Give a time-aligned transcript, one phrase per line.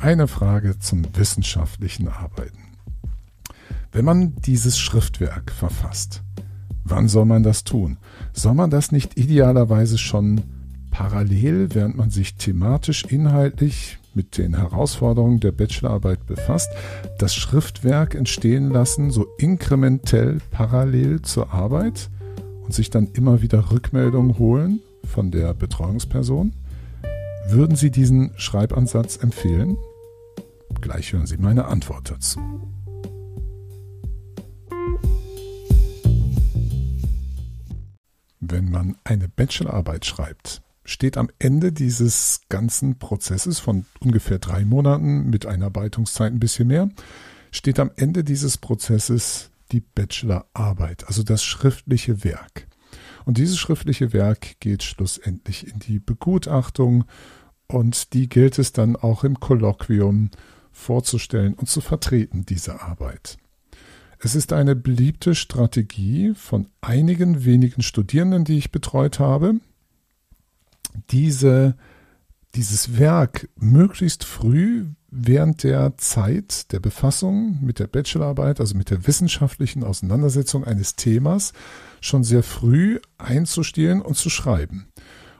[0.00, 2.58] Eine Frage zum wissenschaftlichen Arbeiten.
[3.92, 6.22] Wenn man dieses Schriftwerk verfasst,
[6.84, 7.98] wann soll man das tun?
[8.32, 10.40] Soll man das nicht idealerweise schon
[10.90, 16.70] parallel, während man sich thematisch, inhaltlich mit den Herausforderungen der Bachelorarbeit befasst,
[17.18, 22.08] das Schriftwerk entstehen lassen, so inkrementell parallel zur Arbeit
[22.64, 26.54] und sich dann immer wieder Rückmeldungen holen von der Betreuungsperson?
[27.50, 29.76] Würden Sie diesen Schreibansatz empfehlen?
[30.80, 32.40] Gleich hören Sie meine Antwort dazu.
[38.40, 45.28] Wenn man eine Bachelorarbeit schreibt, steht am Ende dieses ganzen Prozesses von ungefähr drei Monaten
[45.28, 46.88] mit Einarbeitungszeit ein bisschen mehr,
[47.52, 52.66] steht am Ende dieses Prozesses die Bachelorarbeit, also das schriftliche Werk.
[53.24, 57.04] Und dieses schriftliche Werk geht schlussendlich in die Begutachtung
[57.68, 60.30] und die gilt es dann auch im Kolloquium
[60.72, 63.38] vorzustellen und zu vertreten, diese Arbeit.
[64.18, 69.54] Es ist eine beliebte Strategie von einigen wenigen Studierenden, die ich betreut habe,
[71.10, 71.74] diese,
[72.54, 79.06] dieses Werk möglichst früh während der Zeit der Befassung mit der Bachelorarbeit, also mit der
[79.06, 81.52] wissenschaftlichen Auseinandersetzung eines Themas,
[82.00, 84.88] schon sehr früh einzustehlen und zu schreiben.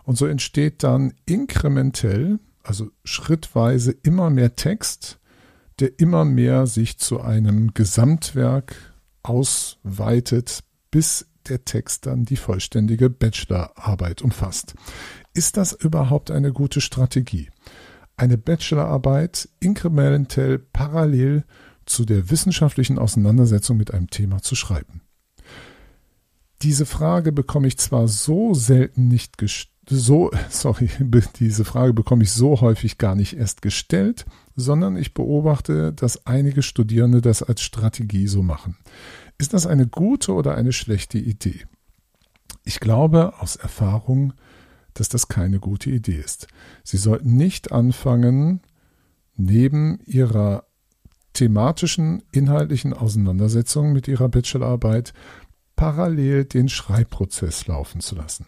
[0.05, 5.20] Und so entsteht dann inkrementell, also schrittweise immer mehr Text,
[5.81, 8.75] der immer mehr sich zu einem Gesamtwerk
[9.23, 14.75] ausweitet, bis der Text dann die vollständige Bachelorarbeit umfasst.
[15.33, 17.51] Ist das überhaupt eine gute Strategie?
[18.17, 21.45] Eine Bachelorarbeit inkrementell parallel
[21.87, 25.01] zu der wissenschaftlichen Auseinandersetzung mit einem Thema zu schreiben.
[26.63, 29.39] Diese Frage bekomme ich zwar so selten nicht
[29.89, 30.91] so, sorry,
[31.41, 34.25] diese Frage bekomme ich so häufig gar nicht erst gestellt,
[34.61, 38.77] sondern ich beobachte, dass einige Studierende das als Strategie so machen.
[39.39, 41.65] Ist das eine gute oder eine schlechte Idee?
[42.65, 44.35] Ich glaube aus Erfahrung,
[44.95, 46.47] dass das keine gute Idee ist.
[46.85, 48.61] Sie sollten nicht anfangen,
[49.37, 50.65] neben ihrer
[51.33, 55.15] thematischen, inhaltlichen Auseinandersetzung mit ihrer Bachelorarbeit
[55.77, 58.47] parallel den Schreibprozess laufen zu lassen.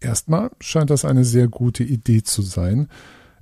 [0.00, 2.88] Erstmal scheint das eine sehr gute Idee zu sein,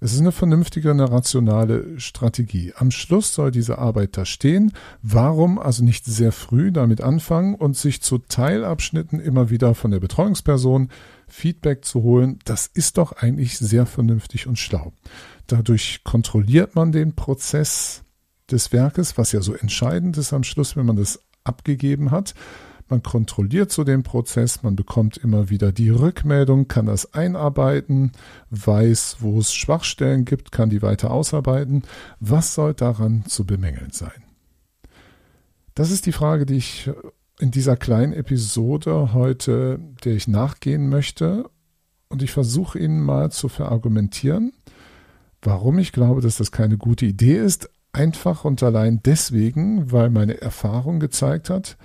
[0.01, 2.73] es ist eine vernünftige, eine rationale Strategie.
[2.77, 4.73] Am Schluss soll diese Arbeit da stehen.
[5.03, 10.01] Warum also nicht sehr früh damit anfangen und sich zu Teilabschnitten immer wieder von der
[10.01, 10.91] Betreuungsperson
[11.27, 12.39] Feedback zu holen?
[12.45, 14.93] Das ist doch eigentlich sehr vernünftig und schlau.
[15.47, 18.03] Dadurch kontrolliert man den Prozess
[18.51, 22.35] des Werkes, was ja so entscheidend ist am Schluss, wenn man das abgegeben hat.
[22.89, 28.13] Man kontrolliert so den Prozess, man bekommt immer wieder die Rückmeldung, kann das einarbeiten,
[28.51, 31.83] weiß, wo es Schwachstellen gibt, kann die weiter ausarbeiten.
[32.21, 34.23] Was soll daran zu bemängeln sein?
[35.75, 36.91] Das ist die Frage, die ich
[37.41, 41.51] in dieser kleinen Episode heute, der ich nachgehen möchte.
[42.09, 44.53] Und ich versuche Ihnen mal zu verargumentieren,
[45.43, 47.71] warum ich glaube, dass das keine gute Idee ist.
[47.93, 51.77] Einfach und allein deswegen, weil meine Erfahrung gezeigt hat,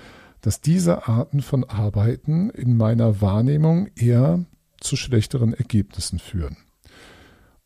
[0.41, 4.45] dass diese Arten von Arbeiten in meiner Wahrnehmung eher
[4.79, 6.57] zu schlechteren Ergebnissen führen.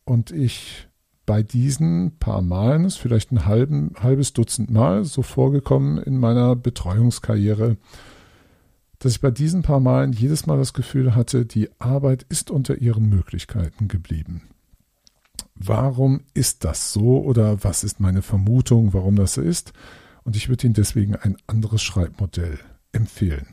[0.06, 0.88] Und ich
[1.26, 6.56] bei diesen paar Malen, ist vielleicht ein halben, halbes Dutzend Mal so vorgekommen in meiner
[6.56, 7.78] Betreuungskarriere,
[9.00, 12.78] dass ich bei diesen paar Malen jedes Mal das Gefühl hatte, die Arbeit ist unter
[12.78, 14.44] ihren Möglichkeiten geblieben.
[15.56, 19.72] Warum ist das so oder was ist meine Vermutung, warum das so ist?
[20.24, 22.60] Und ich würde Ihnen deswegen ein anderes Schreibmodell
[22.92, 23.48] empfehlen.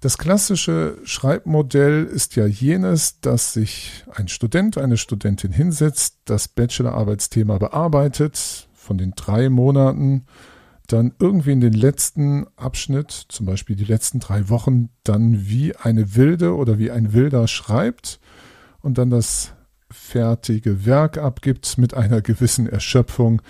[0.00, 7.56] Das klassische Schreibmodell ist ja jenes, dass sich ein Student, eine Studentin hinsetzt, das Bachelorarbeitsthema
[7.56, 10.26] bearbeitet, von den drei Monaten
[10.86, 16.14] dann irgendwie in den letzten Abschnitt, zum Beispiel die letzten drei Wochen, dann wie eine
[16.14, 18.20] Wilde oder wie ein Wilder schreibt
[18.82, 19.54] und dann das
[19.90, 23.40] fertige Werk abgibt mit einer gewissen Erschöpfung,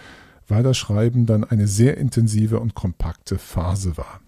[0.49, 4.20] weil das Schreiben dann eine sehr intensive und kompakte Phase war.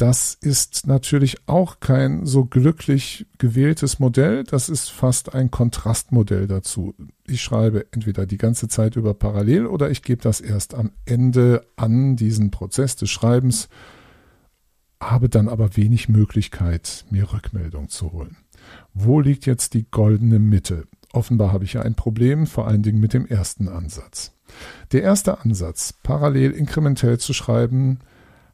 [0.00, 6.94] Das ist natürlich auch kein so glücklich gewähltes Modell, das ist fast ein Kontrastmodell dazu.
[7.26, 11.66] Ich schreibe entweder die ganze Zeit über parallel oder ich gebe das erst am Ende
[11.76, 13.68] an diesen Prozess des Schreibens,
[15.02, 18.38] habe dann aber wenig Möglichkeit, mir Rückmeldung zu holen.
[18.94, 20.86] Wo liegt jetzt die goldene Mitte?
[21.12, 24.32] Offenbar habe ich ja ein Problem, vor allen Dingen mit dem ersten Ansatz.
[24.92, 27.98] Der erste Ansatz, parallel inkrementell zu schreiben,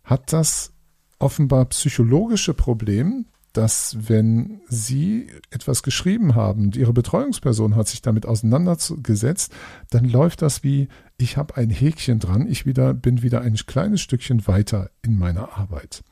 [0.05, 0.73] hat das
[1.19, 3.27] offenbar psychologische Problem,
[3.57, 9.53] dass wenn Sie etwas geschrieben haben Ihre Betreuungsperson hat sich damit auseinandergesetzt,
[9.89, 14.03] dann läuft das wie, ich habe ein Häkchen dran, ich wieder, bin wieder ein kleines
[14.03, 16.05] Stückchen weiter in meiner Arbeit.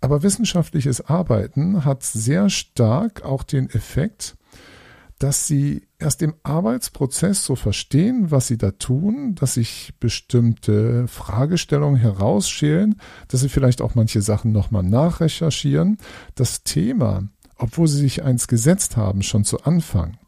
[0.00, 4.36] Aber wissenschaftliches Arbeiten hat sehr stark auch den Effekt,
[5.18, 11.96] dass sie erst im Arbeitsprozess so verstehen, was sie da tun, dass sich bestimmte Fragestellungen
[11.96, 15.98] herausschälen, dass sie vielleicht auch manche Sachen nochmal nachrecherchieren.
[16.36, 20.18] Das Thema, obwohl sie sich eins gesetzt haben, schon zu Anfang,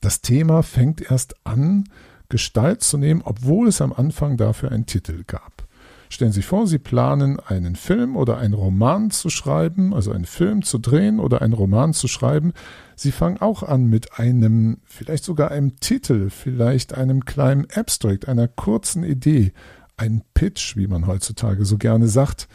[0.00, 1.84] das Thema fängt erst an,
[2.28, 5.66] Gestalt zu nehmen, obwohl es am Anfang dafür einen Titel gab.
[6.12, 10.24] Stellen Sie sich vor, Sie planen einen Film oder einen Roman zu schreiben, also einen
[10.24, 12.52] Film zu drehen oder einen Roman zu schreiben.
[12.96, 18.48] Sie fangen auch an mit einem, vielleicht sogar einem Titel, vielleicht einem kleinen Abstract, einer
[18.48, 19.52] kurzen Idee,
[19.96, 22.48] ein Pitch, wie man heutzutage so gerne sagt,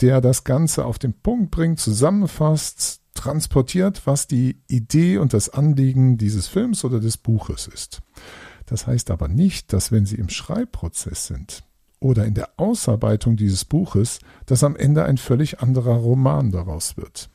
[0.00, 6.16] der das Ganze auf den Punkt bringt, zusammenfasst, transportiert, was die Idee und das Anliegen
[6.16, 8.00] dieses Films oder des Buches ist.
[8.64, 11.64] Das heißt aber nicht, dass wenn Sie im Schreibprozess sind,
[12.02, 17.30] oder in der Ausarbeitung dieses Buches, dass am Ende ein völlig anderer Roman daraus wird,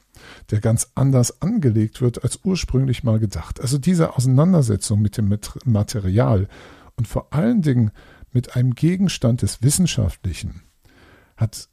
[0.51, 3.61] der ganz anders angelegt wird als ursprünglich mal gedacht.
[3.61, 5.35] Also diese Auseinandersetzung mit dem
[5.65, 6.47] Material
[6.95, 7.91] und vor allen Dingen
[8.31, 10.63] mit einem Gegenstand des Wissenschaftlichen
[11.37, 11.69] hat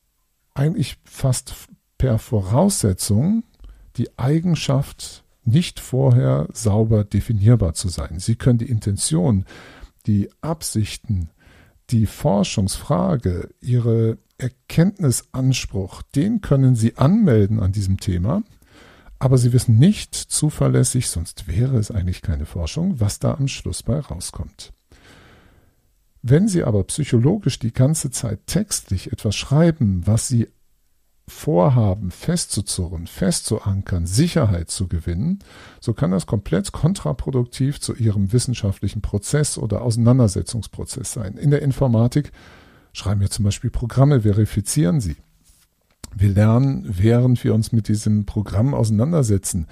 [0.55, 1.55] eigentlich fast
[1.99, 3.45] per Voraussetzung
[3.97, 8.19] die Eigenschaft, nicht vorher sauber definierbar zu sein.
[8.19, 9.45] Sie können die Intention,
[10.07, 11.31] die Absichten,
[11.91, 18.43] die Forschungsfrage, Ihre Erkenntnisanspruch, den können Sie anmelden an diesem Thema,
[19.19, 23.83] aber Sie wissen nicht zuverlässig, sonst wäre es eigentlich keine Forschung, was da am Schluss
[23.83, 24.73] bei rauskommt.
[26.23, 30.49] Wenn Sie aber psychologisch die ganze Zeit textlich etwas schreiben, was Sie
[31.27, 35.39] vorhaben, festzuzurren, festzuankern, Sicherheit zu gewinnen,
[35.81, 41.37] so kann das komplett kontraproduktiv zu ihrem wissenschaftlichen Prozess oder Auseinandersetzungsprozess sein.
[41.37, 42.31] In der Informatik
[42.93, 45.17] schreiben wir zum Beispiel Programme, verifizieren sie.
[46.15, 49.67] Wir lernen, während wir uns mit diesem Programm auseinandersetzen,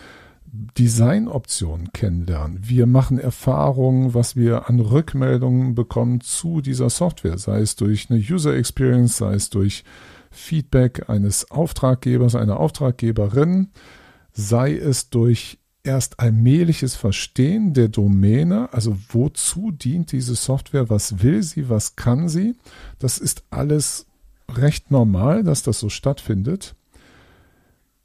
[0.55, 2.59] Designoptionen kennenlernen.
[2.61, 8.19] Wir machen Erfahrungen, was wir an Rückmeldungen bekommen zu dieser Software, sei es durch eine
[8.19, 9.85] User Experience, sei es durch
[10.33, 13.69] Feedback eines Auftraggebers, einer Auftraggeberin,
[14.33, 21.43] sei es durch erst allmähliches Verstehen der Domäne, also wozu dient diese Software, was will
[21.43, 22.55] sie, was kann sie.
[22.99, 24.07] Das ist alles
[24.49, 26.75] recht normal, dass das so stattfindet.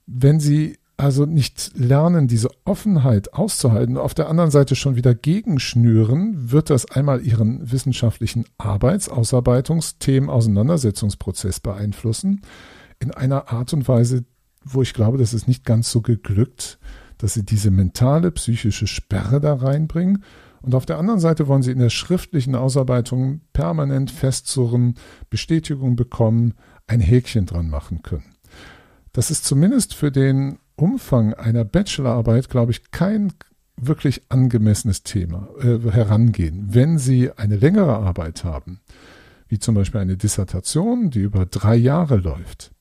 [0.06, 6.52] Wenn Sie also nicht lernen, diese Offenheit auszuhalten, auf der anderen Seite schon wieder gegenschnüren,
[6.52, 12.42] wird das einmal ihren wissenschaftlichen Arbeits-, Ausarbeitungs-, Auseinandersetzungsprozess beeinflussen,
[13.00, 14.26] in einer Art und Weise,
[14.64, 16.80] wo ich glaube, das ist nicht ganz so geglückt,
[17.20, 20.24] dass sie diese mentale, psychische Sperre da reinbringen.
[20.62, 24.96] Und auf der anderen Seite wollen sie in der schriftlichen Ausarbeitung permanent festzurren,
[25.30, 26.56] Bestätigung bekommen,
[26.88, 28.36] ein Häkchen dran machen können.
[29.14, 33.34] Das ist zumindest für den Umfang einer Bachelorarbeit, glaube ich, kein
[33.76, 36.68] wirklich angemessenes Thema äh, herangehen.
[36.70, 38.80] Wenn Sie eine längere Arbeit haben,
[39.50, 42.72] wie zum Beispiel eine Dissertation, die über drei Jahre läuft,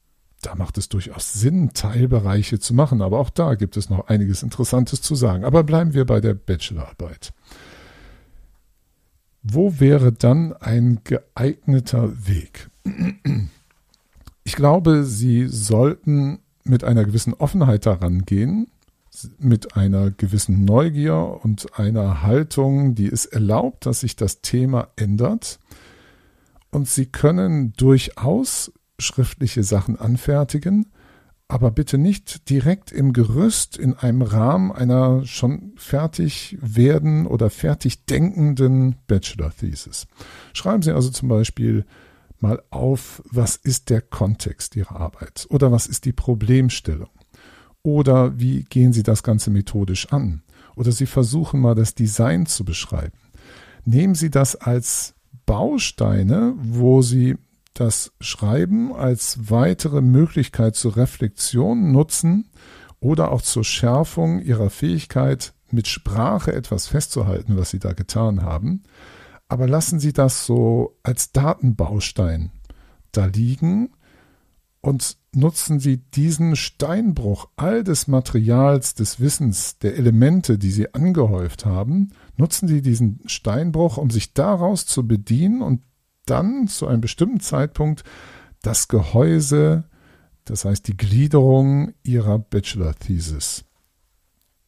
[0.43, 3.03] da macht es durchaus Sinn, Teilbereiche zu machen.
[3.03, 5.45] Aber auch da gibt es noch einiges Interessantes zu sagen.
[5.45, 7.33] Aber bleiben wir bei der Bachelorarbeit.
[9.43, 12.69] Wo wäre dann ein geeigneter Weg?
[14.45, 18.69] Ich glaube, Sie sollten mit einer gewissen Offenheit daran gehen,
[19.39, 25.59] mit einer gewissen Neugier und einer Haltung, die es erlaubt, dass sich das Thema ändert.
[26.71, 30.87] Und Sie können durchaus schriftliche Sachen anfertigen,
[31.49, 38.05] aber bitte nicht direkt im Gerüst in einem Rahmen einer schon fertig werden oder fertig
[38.05, 40.07] denkenden Bachelor Thesis.
[40.55, 41.85] Schreiben Sie also zum Beispiel
[42.43, 45.47] mal auf, was ist der Kontext Ihrer Arbeit?
[45.51, 47.11] Oder was ist die Problemstellung?
[47.83, 50.43] Oder wie gehen Sie das Ganze methodisch an?
[50.75, 53.19] Oder Sie versuchen mal das Design zu beschreiben.
[53.85, 55.15] Nehmen Sie das als
[55.47, 57.37] Bausteine, wo Sie
[57.75, 62.51] das Schreiben als weitere Möglichkeit zur Reflexion nutzen
[63.01, 68.83] oder auch zur Schärfung Ihrer Fähigkeit, mit Sprache etwas festzuhalten, was Sie da getan haben
[69.49, 72.51] aber lassen Sie das so als Datenbaustein
[73.13, 73.91] da liegen
[74.81, 81.67] und nutzen Sie diesen Steinbruch all des Materials, des Wissens, der Elemente, die Sie angehäuft
[81.67, 85.83] haben, nutzen Sie diesen Steinbruch, um sich daraus zu bedienen und
[86.25, 88.05] dann zu einem bestimmten Zeitpunkt
[88.63, 89.85] das Gehäuse
[90.47, 93.65] das heißt die Gliederung ihrer Bachelor-Thesis,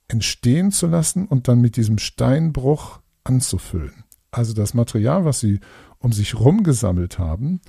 [0.08, 4.04] entstehen zu lassen und dann mit diesem Steinbruch anzufüllen.
[4.30, 5.60] Also das Material, was sie
[5.98, 7.60] um sich rumgesammelt haben,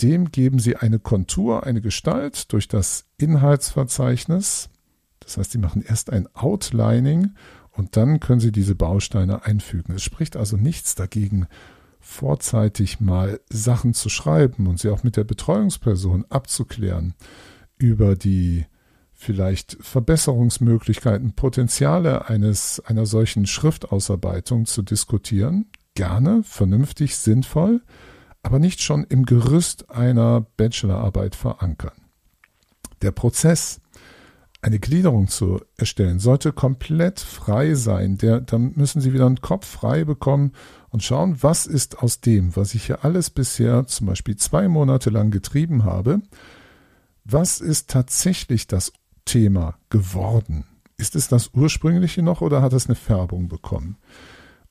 [0.00, 4.70] dem geben sie eine Kontur, eine Gestalt durch das Inhaltsverzeichnis.
[5.20, 7.34] Das heißt, sie machen erst ein Outlining
[7.72, 9.94] und dann können sie diese Bausteine einfügen.
[9.94, 11.46] Es spricht also nichts dagegen,
[12.00, 17.14] vorzeitig mal Sachen zu schreiben und sie auch mit der Betreuungsperson abzuklären
[17.76, 18.66] über die
[19.20, 25.66] vielleicht Verbesserungsmöglichkeiten, Potenziale eines, einer solchen Schriftausarbeitung zu diskutieren.
[25.94, 27.82] Gerne, vernünftig, sinnvoll,
[28.44, 32.00] aber nicht schon im Gerüst einer Bachelorarbeit verankern.
[33.02, 33.80] Der Prozess,
[34.62, 38.18] eine Gliederung zu erstellen, sollte komplett frei sein.
[38.18, 40.52] Der, da müssen Sie wieder einen Kopf frei bekommen
[40.90, 45.10] und schauen, was ist aus dem, was ich hier alles bisher zum Beispiel zwei Monate
[45.10, 46.20] lang getrieben habe,
[47.24, 48.92] was ist tatsächlich das
[49.28, 50.64] Thema geworden?
[50.96, 53.98] Ist es das ursprüngliche noch oder hat es eine Färbung bekommen?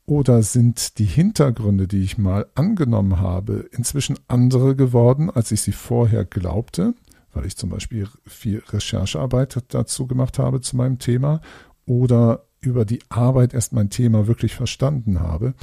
[0.05, 5.73] Oder sind die Hintergründe, die ich mal angenommen habe, inzwischen andere geworden, als ich sie
[5.73, 6.95] vorher glaubte?
[7.33, 11.41] Weil ich zum Beispiel viel Recherchearbeit dazu gemacht habe zu meinem Thema
[11.85, 15.53] oder über die Arbeit erst mein Thema wirklich verstanden habe.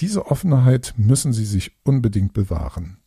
[0.00, 2.98] Diese Offenheit müssen Sie sich unbedingt bewahren.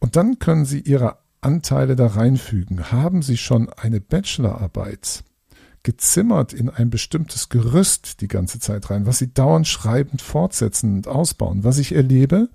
[0.00, 2.90] Und dann können Sie Ihre Anteile da reinfügen.
[2.90, 5.24] Haben Sie schon eine Bachelorarbeit
[5.86, 11.06] gezimmert in ein bestimmtes Gerüst die ganze Zeit rein, was sie dauernd schreibend fortsetzen und
[11.06, 11.62] ausbauen.
[11.62, 12.48] Was ich erlebe,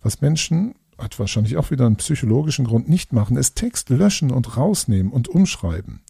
[0.00, 4.56] was Menschen, hat wahrscheinlich auch wieder einen psychologischen Grund, nicht machen, ist Text löschen und
[4.56, 6.00] rausnehmen und umschreiben.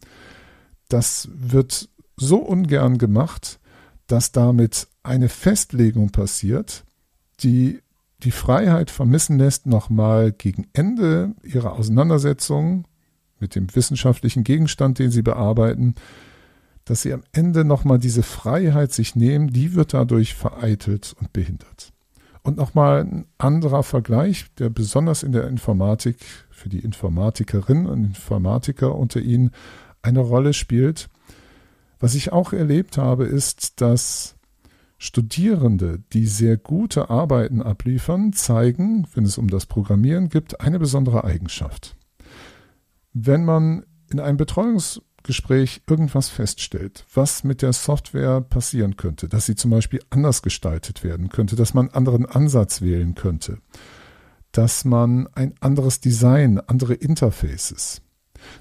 [0.89, 3.59] Das wird so ungern gemacht,
[4.07, 6.85] dass damit eine Festlegung passiert,
[7.41, 7.82] die
[8.23, 12.85] die Freiheit vermissen lässt, nochmal gegen Ende ihrer Auseinandersetzung
[13.39, 15.95] mit dem wissenschaftlichen Gegenstand, den sie bearbeiten,
[16.85, 21.93] dass sie am Ende nochmal diese Freiheit sich nehmen, die wird dadurch vereitelt und behindert.
[22.41, 26.17] Und nochmal ein anderer Vergleich, der besonders in der Informatik
[26.49, 29.51] für die Informatikerinnen und Informatiker unter Ihnen
[30.01, 31.09] eine Rolle spielt.
[31.99, 34.35] Was ich auch erlebt habe, ist, dass
[35.03, 41.25] Studierende, die sehr gute Arbeiten abliefern, zeigen, wenn es um das Programmieren geht, eine besondere
[41.25, 41.97] Eigenschaft.
[43.11, 49.45] Wenn man in einem Betreuungs Gespräch irgendwas feststellt, was mit der Software passieren könnte, dass
[49.45, 53.57] sie zum Beispiel anders gestaltet werden könnte, dass man einen anderen Ansatz wählen könnte,
[54.53, 58.02] dass man ein anderes Design, andere Interfaces.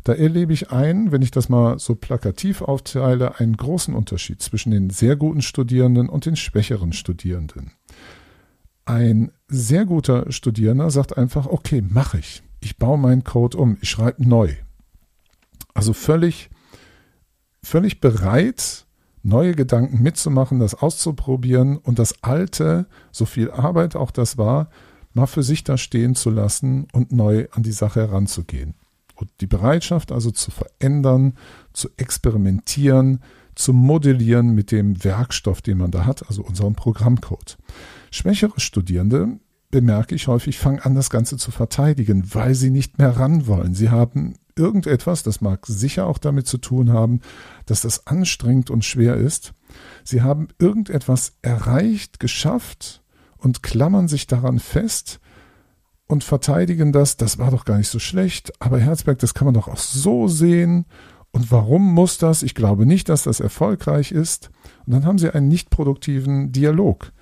[0.05, 4.71] Da erlebe ich ein, wenn ich das mal so plakativ aufteile, einen großen Unterschied zwischen
[4.71, 7.73] den sehr guten Studierenden und den schwächeren Studierenden.
[8.85, 12.43] Ein sehr guter Studierender sagt einfach, okay, mache ich.
[12.61, 14.55] Ich baue meinen Code um, ich schreibe neu.
[15.75, 16.51] Also völlig
[17.63, 18.87] völlig bereit,
[19.23, 24.69] neue Gedanken mitzumachen, das auszuprobieren und das Alte, so viel Arbeit auch das war,
[25.15, 28.75] mal für sich da stehen zu lassen und neu an die Sache heranzugehen.
[29.15, 31.35] Und die Bereitschaft also zu verändern,
[31.73, 33.21] zu experimentieren,
[33.55, 37.59] zu modellieren mit dem Werkstoff, den man da hat, also unserem Programmcode.
[38.11, 39.39] Schwächere Studierende,
[39.71, 43.75] bemerke ich häufig, fangen an, das Ganze zu verteidigen, weil sie nicht mehr ran wollen.
[43.75, 47.21] Sie haben irgendetwas, das mag sicher auch damit zu tun haben,
[47.67, 49.55] dass das anstrengend und schwer ist.
[50.05, 53.03] Sie haben irgendetwas erreicht, geschafft
[53.39, 55.21] und klammern sich daran fest
[56.13, 59.55] und verteidigen das, das war doch gar nicht so schlecht, aber Herzberg, das kann man
[59.55, 60.87] doch auch so sehen.
[61.33, 62.43] Und warum muss das?
[62.43, 64.51] Ich glaube nicht, dass das erfolgreich ist.
[64.87, 67.13] Und dann haben sie einen nicht produktiven Dialog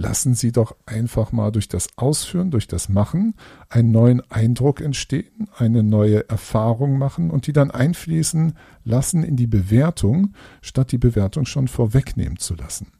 [0.00, 3.34] lassen Sie doch einfach mal durch das Ausführen, durch das Machen
[3.68, 9.46] einen neuen Eindruck entstehen, eine neue Erfahrung machen und die dann einfließen lassen in die
[9.46, 12.92] Bewertung, statt die Bewertung schon vorwegnehmen zu lassen.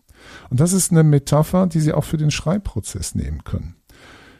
[0.51, 3.80] Und das ist eine Metapher, die Sie auch für den Schreibprozess nehmen können.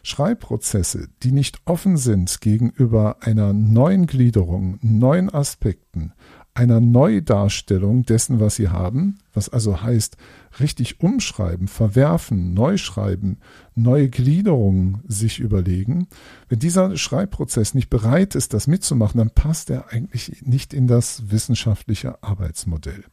[0.03, 6.13] Schreibprozesse, die nicht offen sind gegenüber einer neuen Gliederung, neuen Aspekten,
[6.55, 10.17] einer Neudarstellung dessen, was sie haben, was also heißt,
[10.59, 13.39] richtig umschreiben, verwerfen, neu schreiben,
[13.75, 16.09] neue Gliederungen sich überlegen.
[16.49, 21.31] Wenn dieser Schreibprozess nicht bereit ist, das mitzumachen, dann passt er eigentlich nicht in das
[21.31, 23.05] wissenschaftliche Arbeitsmodell.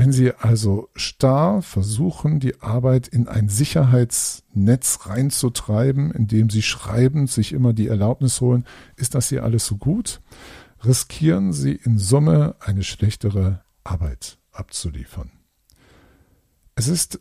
[0.00, 7.52] Wenn Sie also starr versuchen, die Arbeit in ein Sicherheitsnetz reinzutreiben, indem Sie schreiben, sich
[7.52, 8.64] immer die Erlaubnis holen,
[8.96, 10.20] ist das hier alles so gut?
[10.84, 15.30] riskieren sie in Summe eine schlechtere Arbeit abzuliefern.
[16.74, 17.20] Es ist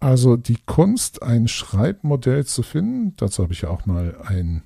[0.00, 3.16] also die Kunst, ein Schreibmodell zu finden.
[3.16, 4.62] Dazu habe ich ja auch mal ein,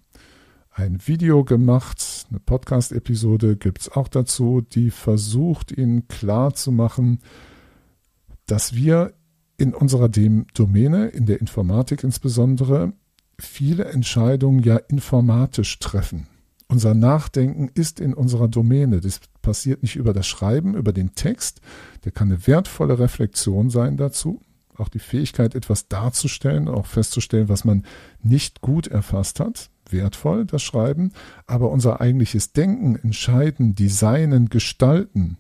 [0.79, 7.19] ein Video gemacht, eine Podcast-Episode gibt es auch dazu, die versucht, Ihnen klar zu machen,
[8.47, 9.15] dass wir
[9.57, 12.93] in unserer Domäne, in der Informatik insbesondere,
[13.41, 16.29] viele Entscheidungen ja informatisch treffen.
[16.69, 19.01] Unser Nachdenken ist in unserer Domäne.
[19.01, 21.61] Das passiert nicht über das Schreiben, über den Text.
[22.05, 24.41] Der kann eine wertvolle Reflexion sein dazu.
[24.79, 27.85] Auch die Fähigkeit, etwas darzustellen, auch festzustellen, was man
[28.23, 29.71] nicht gut erfasst hat.
[29.91, 31.13] Wertvoll, das Schreiben.
[31.47, 35.39] Aber unser eigentliches Denken, Entscheiden, Designen, Gestalten,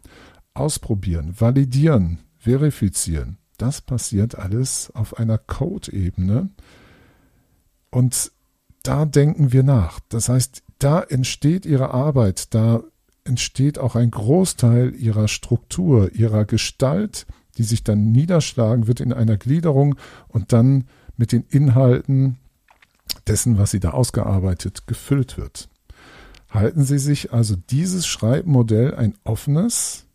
[0.55, 6.49] ausprobieren, validieren, verifizieren, das passiert alles auf einer Code-Ebene.
[7.91, 8.33] Und
[8.83, 10.01] da denken wir nach.
[10.09, 12.83] Das heißt, da entsteht ihre Arbeit, da
[13.25, 17.27] entsteht auch ein Großteil ihrer Struktur, ihrer Gestalt,
[17.59, 19.97] die sich dann niederschlagen wird in einer Gliederung
[20.29, 20.85] und dann
[21.17, 22.39] mit den Inhalten
[23.27, 25.69] dessen, was sie da ausgearbeitet, gefüllt wird.
[26.51, 30.07] Halten Sie sich also dieses Schreibmodell ein offenes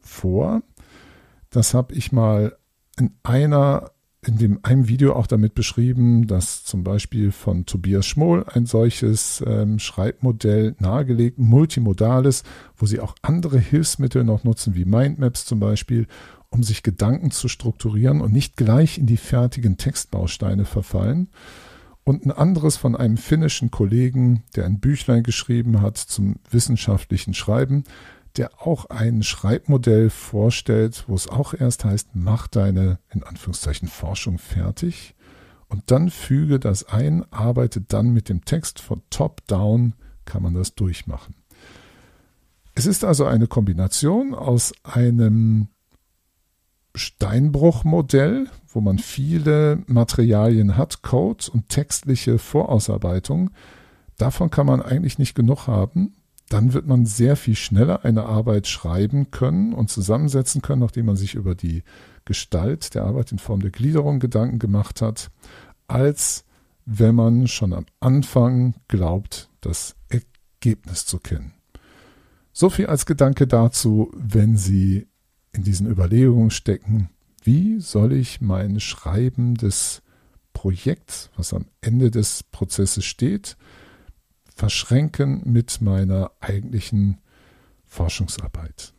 [0.00, 0.62] vor.
[1.50, 2.56] Das habe ich mal
[2.98, 3.90] in einer
[4.26, 9.42] in dem einem Video auch damit beschrieben, dass zum Beispiel von Tobias Schmoll ein solches
[9.46, 12.42] ähm, Schreibmodell nahegelegt, multimodales,
[12.76, 16.08] wo sie auch andere Hilfsmittel noch nutzen, wie Mindmaps zum Beispiel,
[16.56, 21.28] um sich Gedanken zu strukturieren und nicht gleich in die fertigen Textbausteine verfallen.
[22.02, 27.84] Und ein anderes von einem finnischen Kollegen, der ein Büchlein geschrieben hat zum wissenschaftlichen Schreiben,
[28.38, 34.38] der auch ein Schreibmodell vorstellt, wo es auch erst heißt, mach deine, in Anführungszeichen, Forschung
[34.38, 35.14] fertig
[35.68, 39.92] und dann füge das ein, arbeite dann mit dem Text von top down,
[40.24, 41.34] kann man das durchmachen.
[42.74, 45.68] Es ist also eine Kombination aus einem
[46.96, 53.50] Steinbruchmodell, wo man viele Materialien hat, Code und textliche Vorausarbeitung.
[54.18, 56.16] Davon kann man eigentlich nicht genug haben
[56.48, 61.16] dann wird man sehr viel schneller eine Arbeit schreiben können und zusammensetzen können, nachdem man
[61.16, 61.82] sich über die
[62.24, 65.30] Gestalt der Arbeit in Form der Gliederung Gedanken gemacht hat,
[65.88, 66.44] als
[66.84, 71.52] wenn man schon am Anfang glaubt, das Ergebnis zu kennen.
[72.52, 75.08] So viel als Gedanke dazu, wenn Sie
[75.56, 77.08] in diesen Überlegungen stecken,
[77.42, 80.02] wie soll ich mein Schreiben des
[80.52, 83.56] Projekts, was am Ende des Prozesses steht,
[84.54, 87.18] verschränken mit meiner eigentlichen
[87.84, 88.92] Forschungsarbeit.